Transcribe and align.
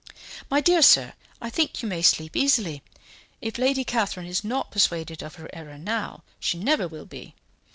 "My 0.49 0.61
dear 0.61 0.81
sir, 0.81 1.13
I 1.39 1.51
think 1.51 1.83
you 1.83 1.87
may 1.87 2.01
sleep 2.01 2.35
easily. 2.35 2.81
If 3.39 3.59
Lady 3.59 3.83
Catherine 3.83 4.25
is 4.25 4.43
not 4.43 4.71
persuaded 4.71 5.21
of 5.21 5.35
her 5.35 5.47
error 5.53 5.77
now, 5.77 6.23
she 6.39 6.57
never 6.57 6.87
will 6.87 7.05
be. 7.05 7.35